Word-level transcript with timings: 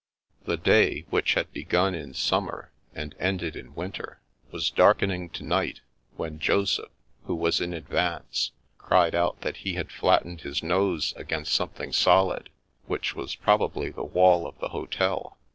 The 0.45 0.57
day, 0.57 1.01
which 1.11 1.35
had 1.35 1.53
begun 1.53 1.93
in 1.93 2.15
summer 2.15 2.71
and 2.95 3.13
ended 3.19 3.55
in 3.55 3.75
winter, 3.75 4.19
was 4.49 4.71
darkening 4.71 5.29
to 5.29 5.43
night 5.43 5.81
when 6.15 6.39
Joseph, 6.39 6.89
who 7.25 7.35
was 7.35 7.61
in 7.61 7.71
advance, 7.71 8.49
cried 8.79 9.13
out 9.13 9.41
that 9.41 9.57
he 9.57 9.75
had 9.75 9.91
flattened 9.91 10.41
his 10.41 10.63
nose 10.63 11.13
against 11.17 11.53
something 11.53 11.93
solid, 11.93 12.49
which 12.87 13.13
was 13.15 13.35
probably 13.35 13.91
the 13.91 14.03
wall 14.03 14.47
of 14.47 14.57
the 14.57 14.69
hotel. 14.69 15.37